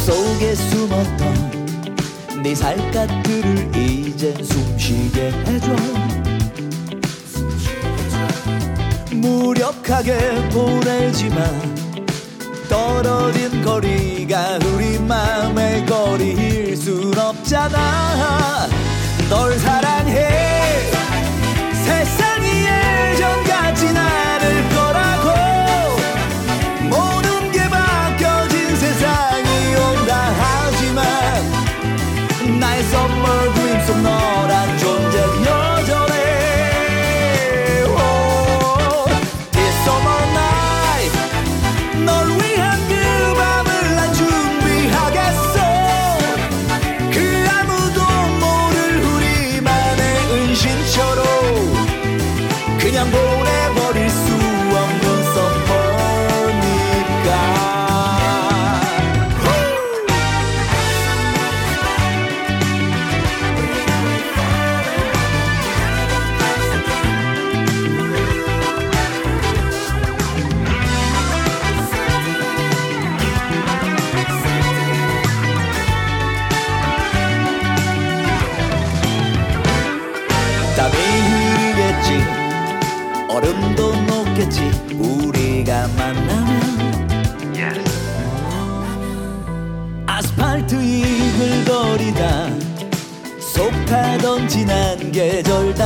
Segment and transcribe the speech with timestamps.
[0.00, 5.68] 속에 숨었던 네 살갗들을 이젠 숨쉬게 해줘.
[9.12, 11.70] 무력하게 보내지만
[12.68, 18.68] 떨어진 거리가 우리 마음의 거리일 순 없잖아.
[19.28, 20.59] 널 사랑해.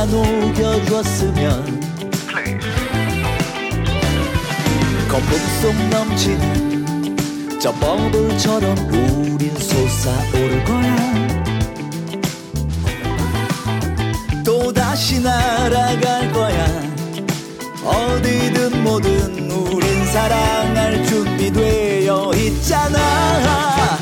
[0.05, 1.85] 녹여줬으면
[5.07, 10.95] 거품 속 넘친 저 버블처럼 우린 솟아오를 거야.
[14.43, 16.65] 또다시 날아갈 거야.
[17.83, 23.94] 어디든 뭐든 우린 사랑할 준비되어 있잖아.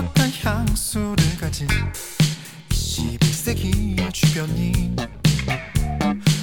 [0.00, 1.68] 못한 향수를 가진
[2.70, 4.96] 21세기, 주변이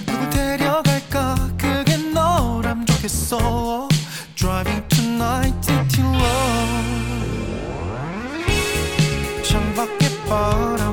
[0.05, 1.35] 누굴 데려갈까?
[1.57, 3.87] 그게 너람 좋겠어.
[4.35, 6.97] Driving tonight until love
[9.43, 10.86] 창밖에 바람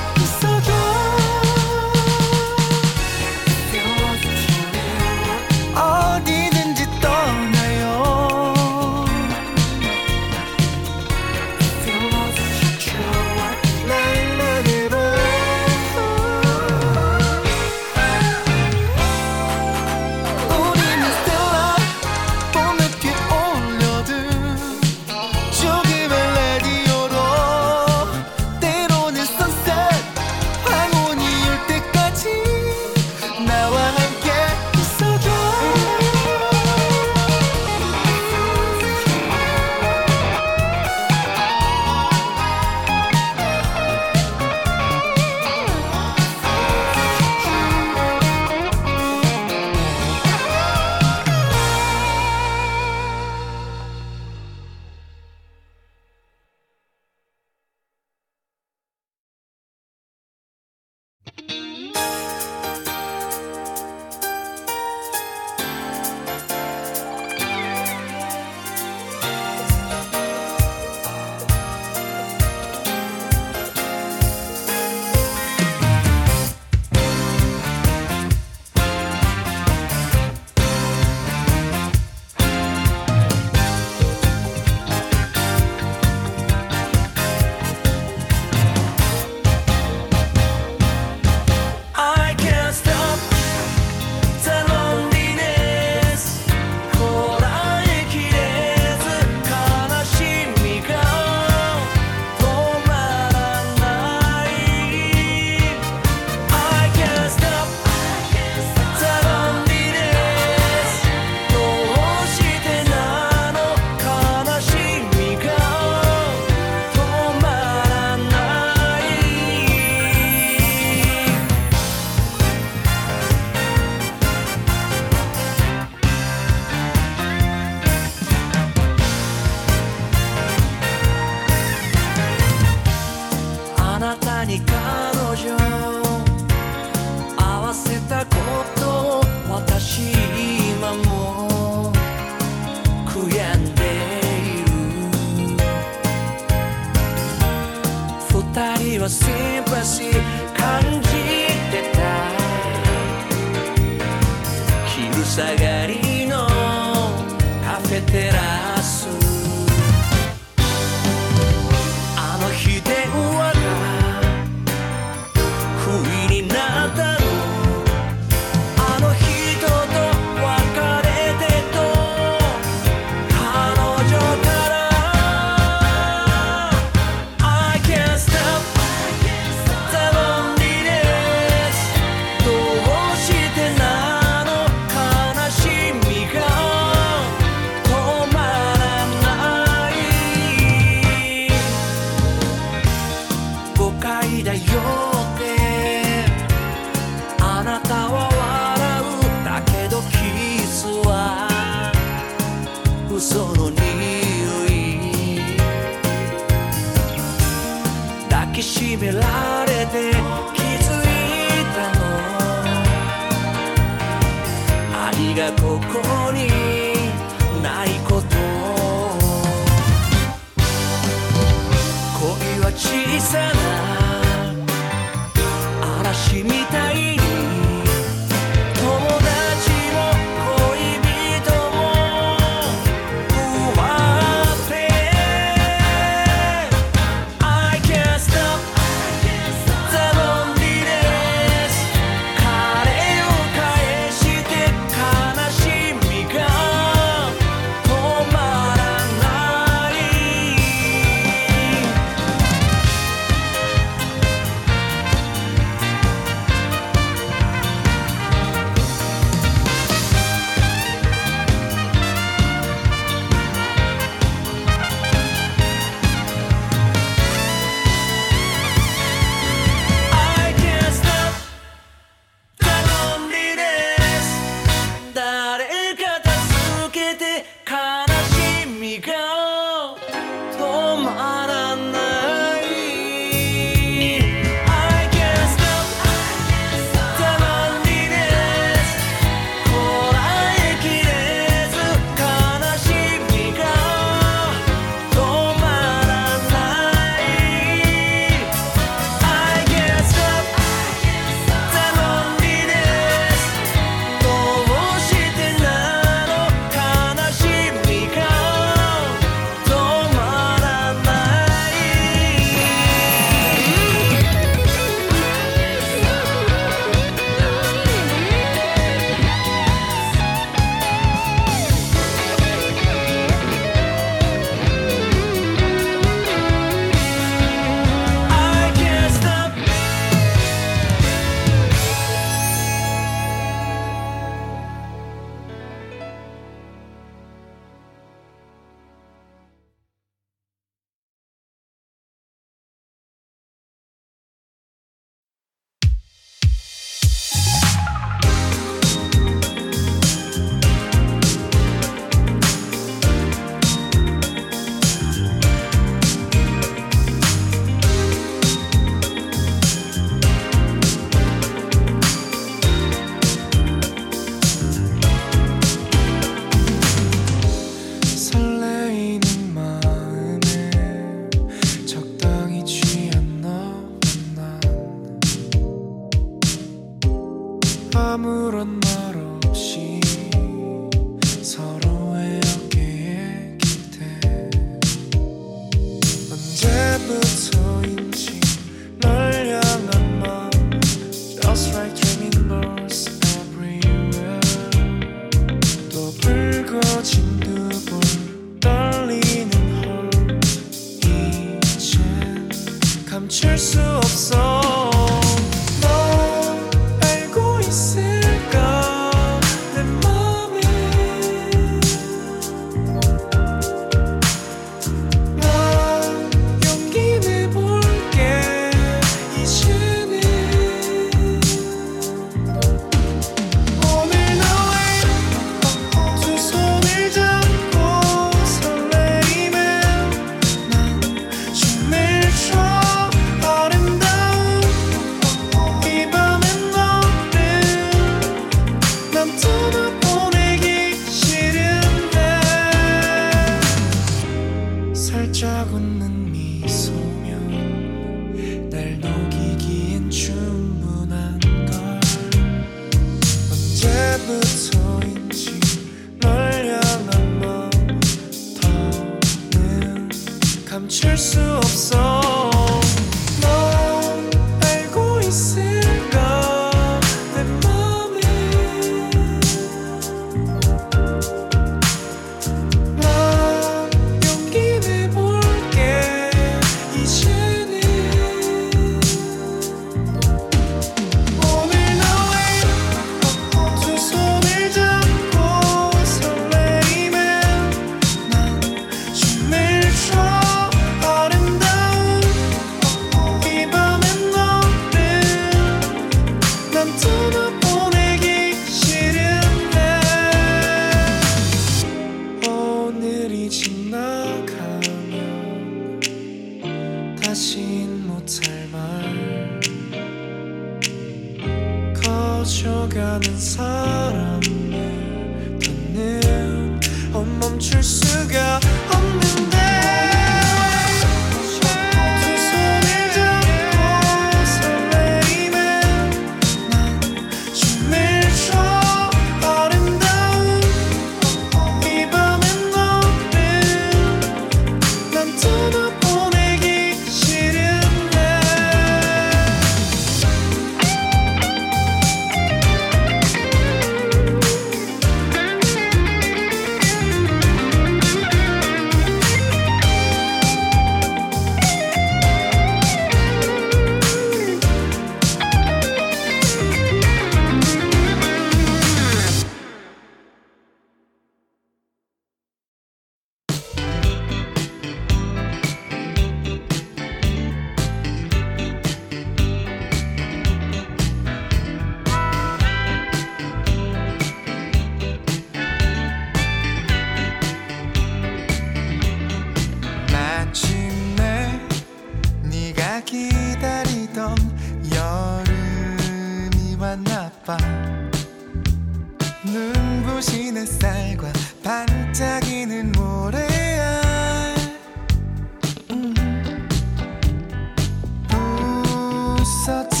[599.63, 600.00] 부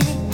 [0.00, 0.25] 그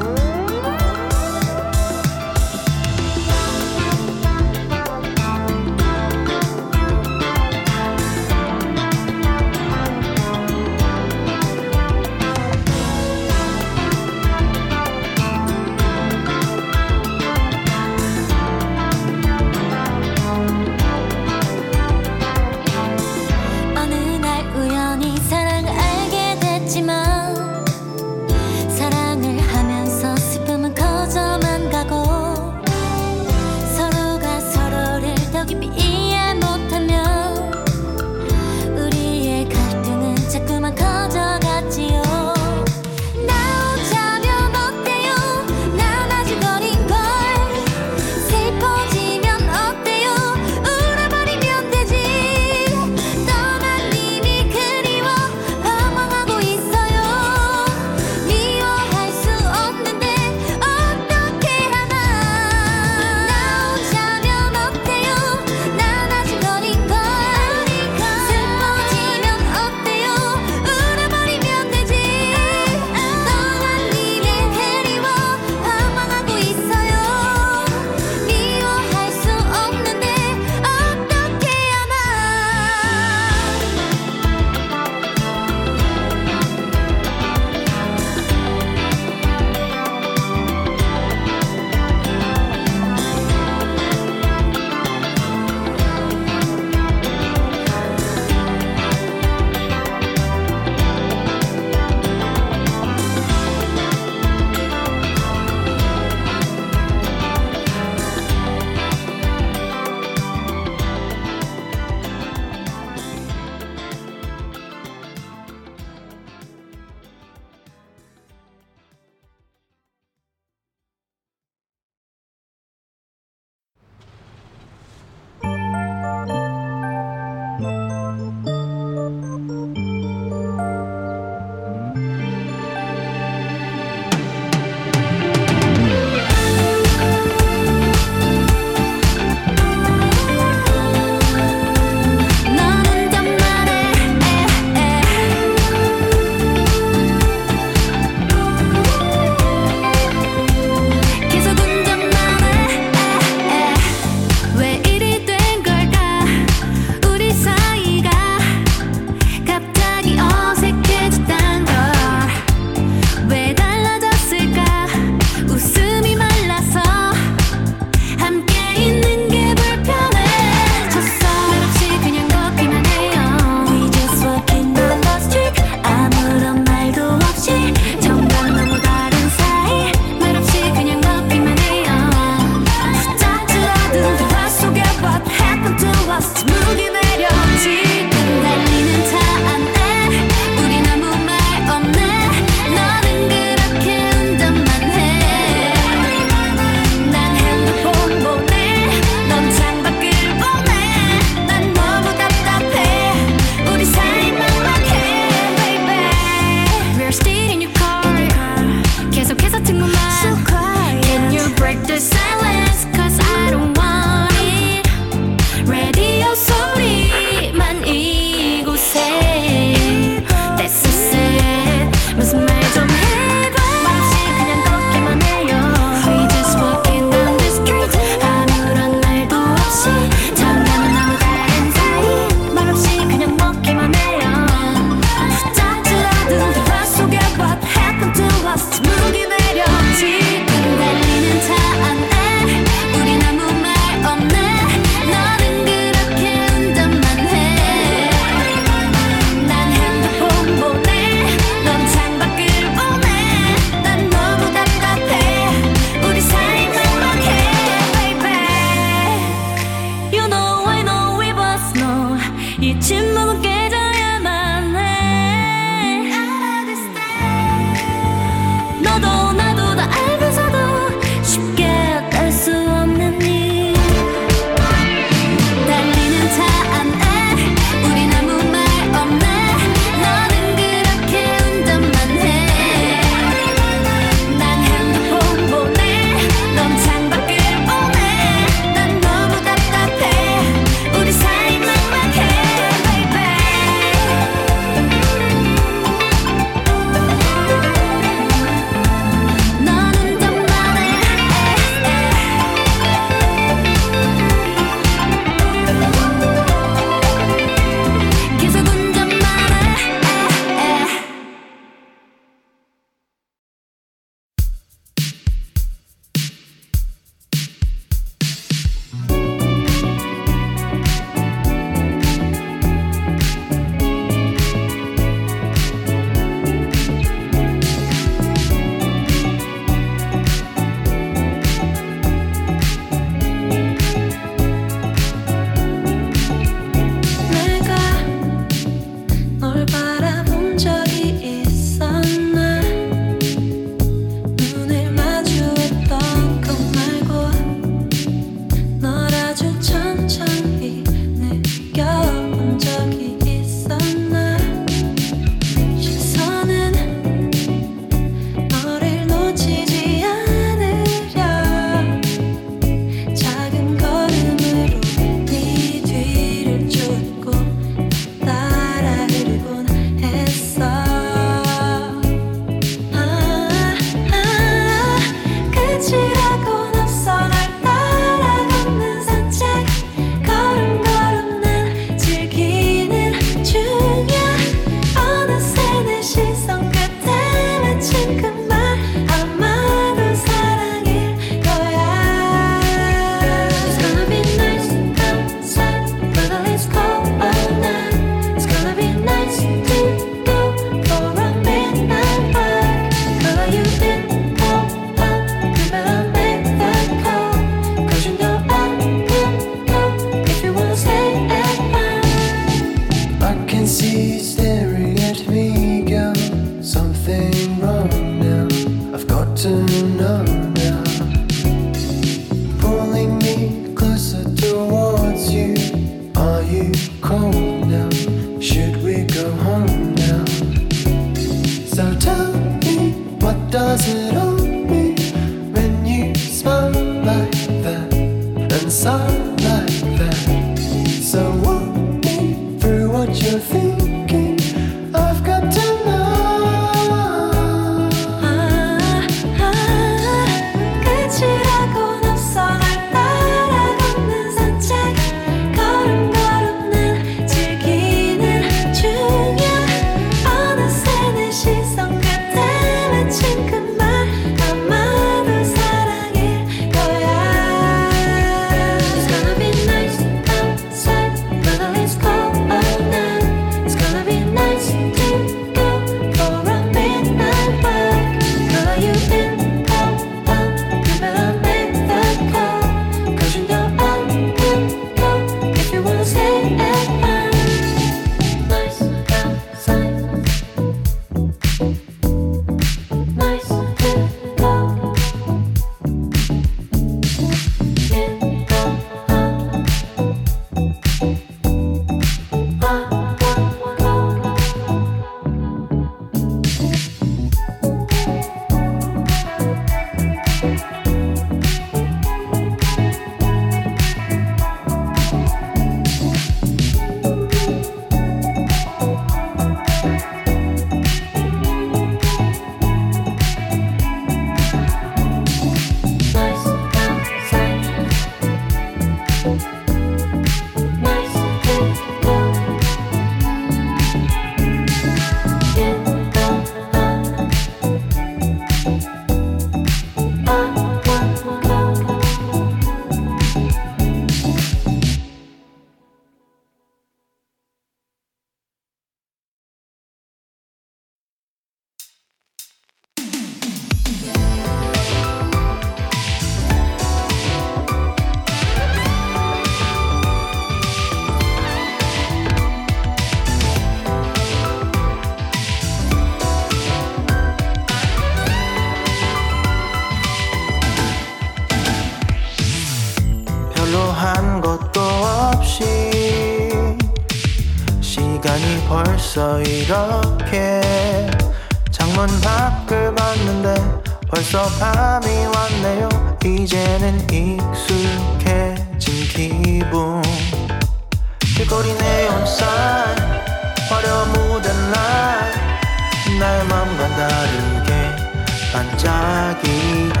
[598.62, 600.00] 반짝이고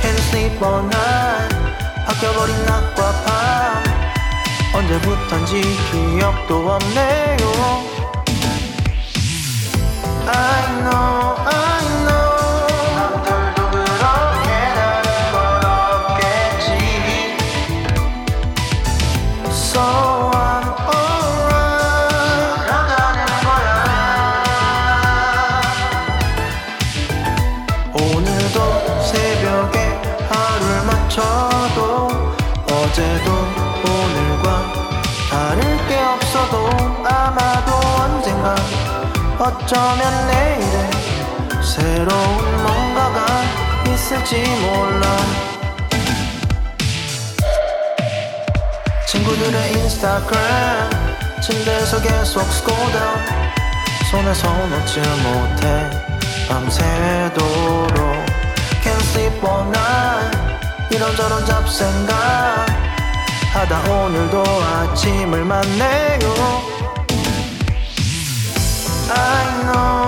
[0.00, 0.58] Can't sleep
[2.06, 3.82] 바뀌어버린 낮과 밤.
[4.74, 5.60] 언제부턴지
[5.90, 7.44] 기억도 없네요.
[10.26, 11.33] I know.
[39.64, 40.90] 어쩌면 내일에
[41.62, 43.24] 새로운 뭔가가
[43.88, 45.16] 있을지 몰라.
[49.06, 50.42] 친구들의 인스타그램
[51.40, 53.24] 침대 속에 속 스콜다운
[54.10, 55.90] 손에서 놓지 못해
[56.46, 57.94] 밤새도록.
[58.82, 60.38] Can't sleep all night
[60.90, 62.66] 이런저런 잡생각.
[63.54, 66.74] 하다 오늘도 아침을 맞네요.
[69.64, 70.03] know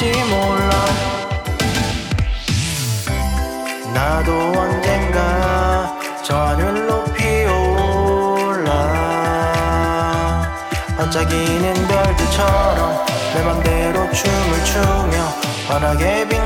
[0.00, 0.70] 될지 몰라.
[3.92, 8.70] 나도 언젠가 저 하늘 높이 올라.
[10.96, 15.34] 반짝이는 별들처럼 내 맘대로 춤을 추며
[15.68, 16.39] 환하게 빛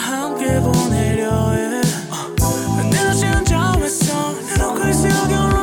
[0.00, 1.80] 함께 보내려 해.
[2.10, 5.59] 어, 내 자신은 점에서 놓고 있어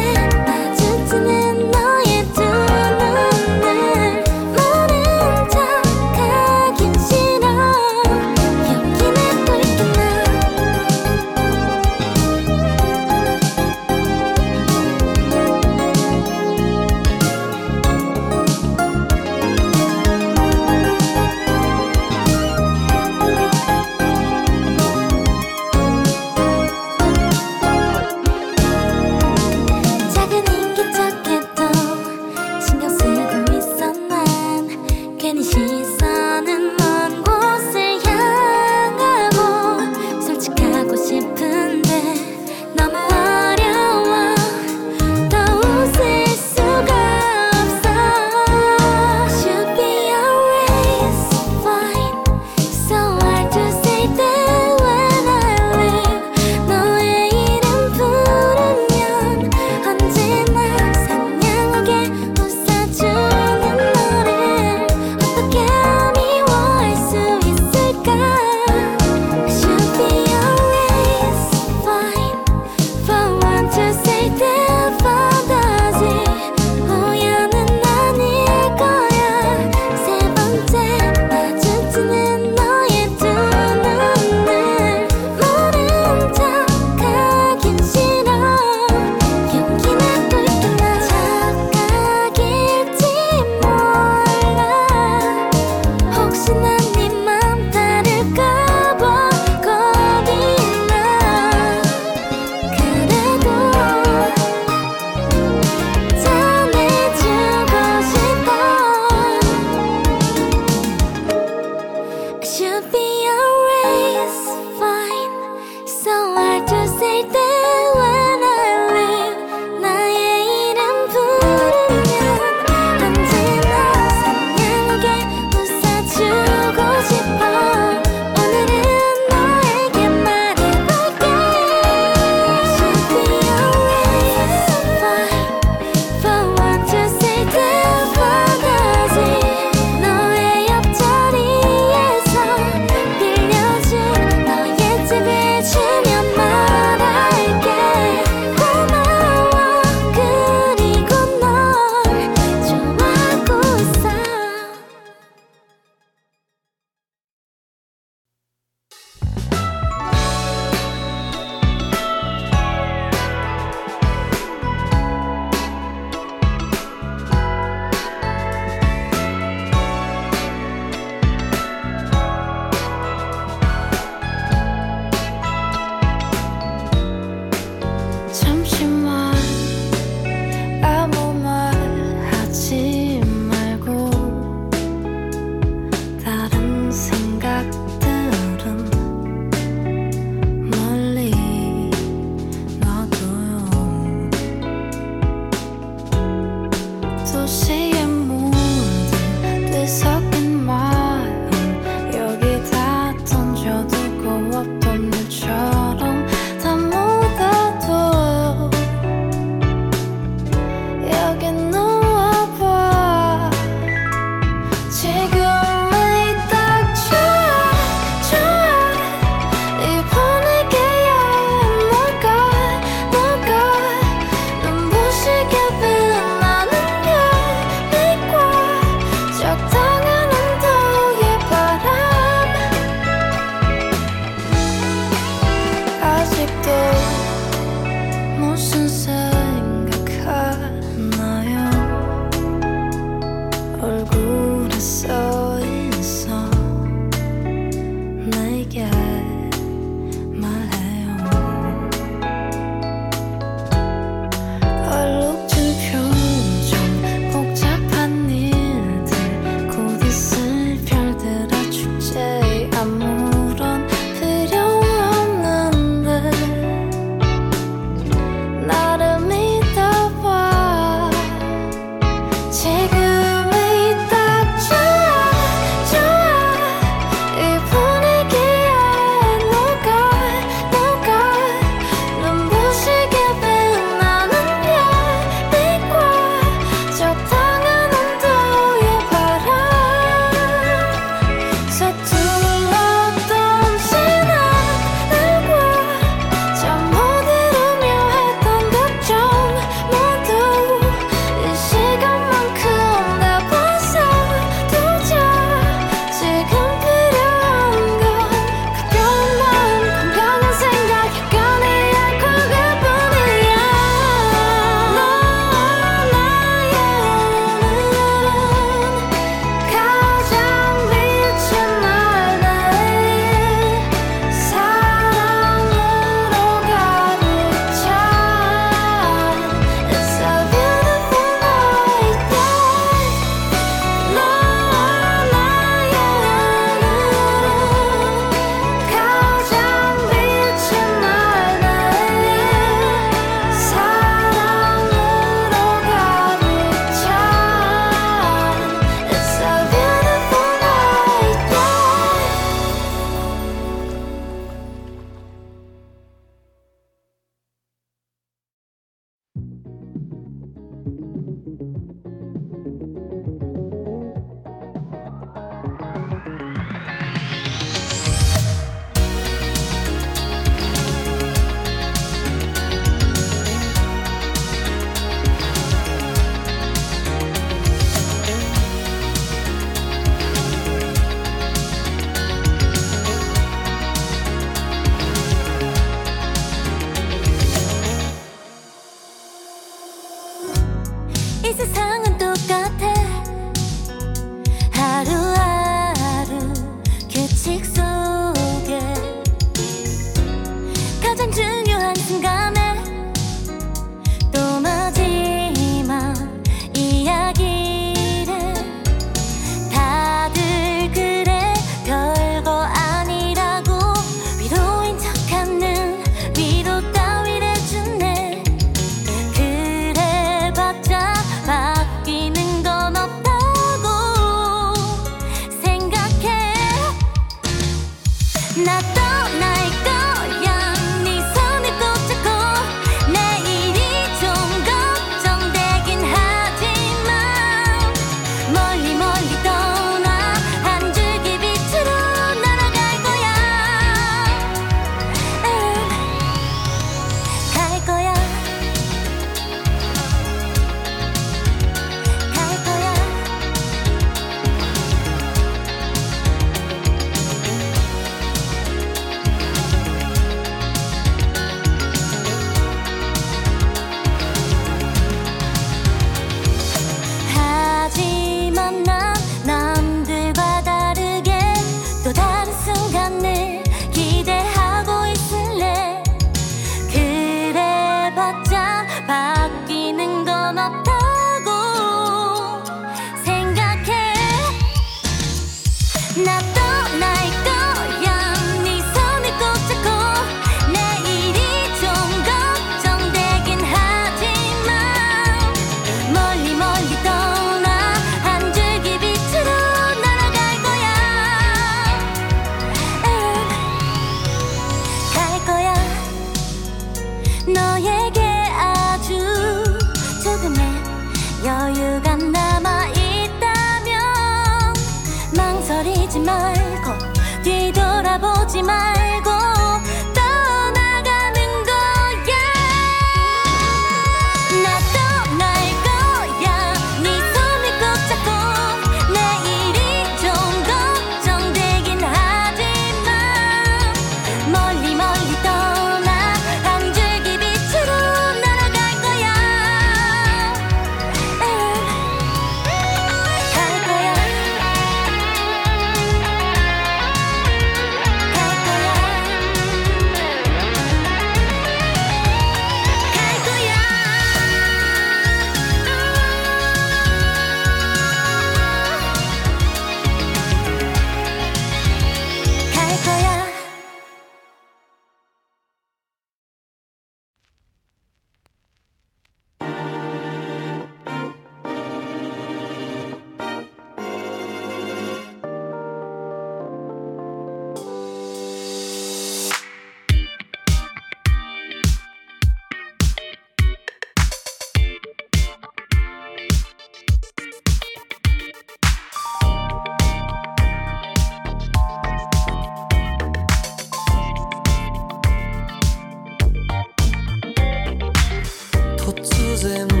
[599.61, 600.00] doesn't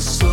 [0.00, 0.29] sou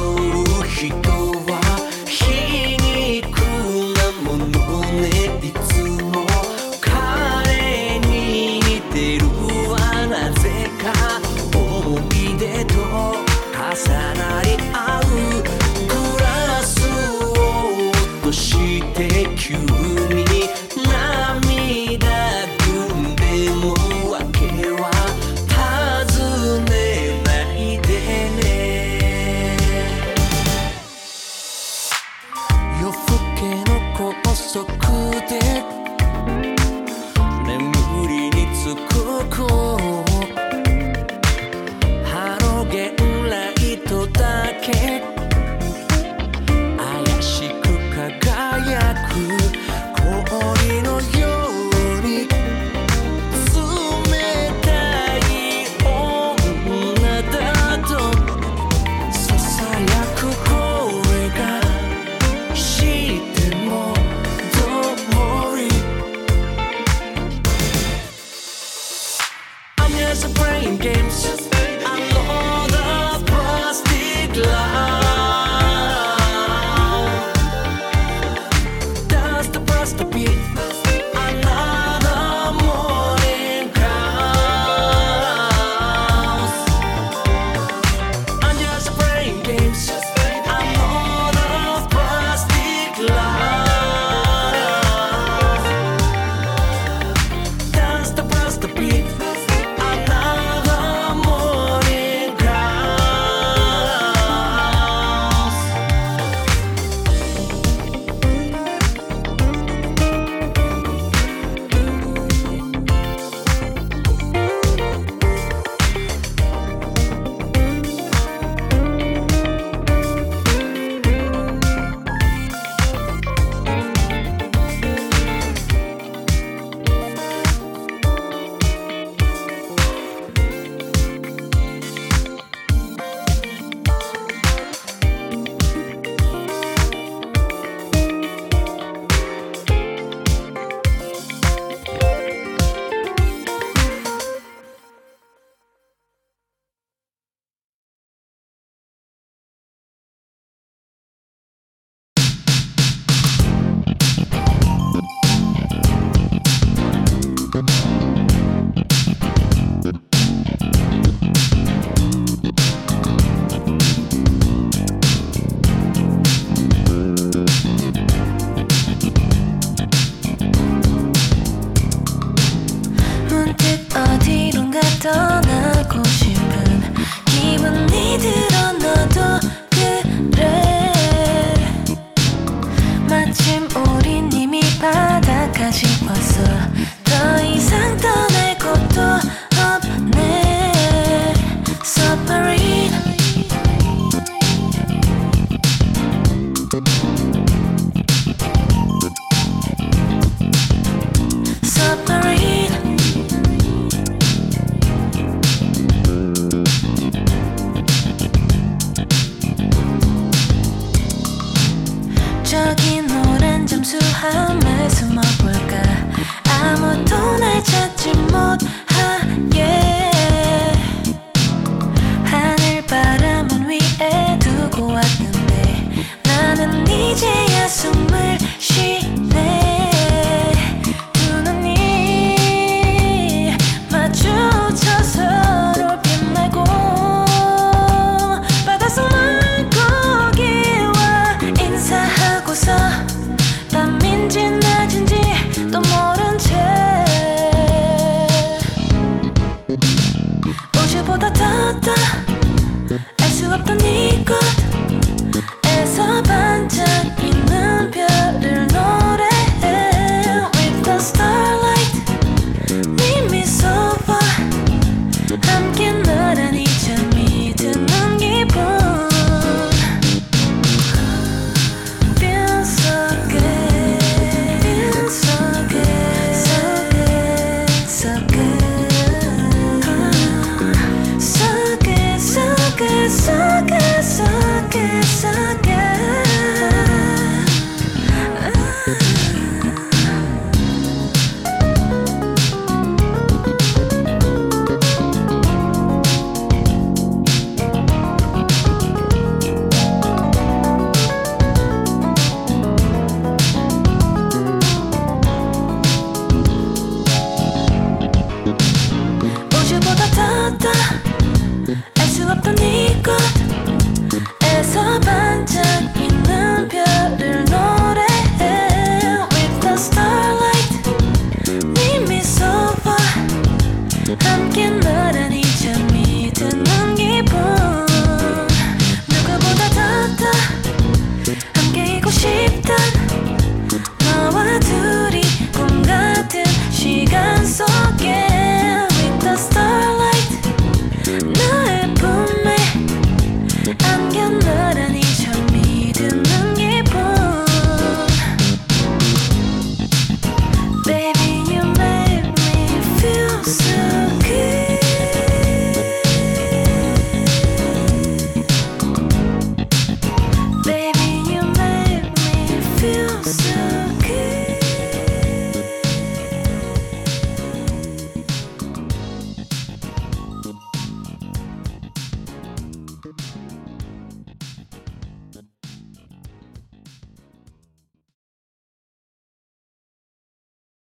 [253.67, 253.96] ったね